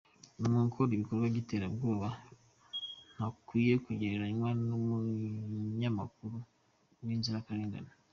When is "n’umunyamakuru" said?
4.67-6.37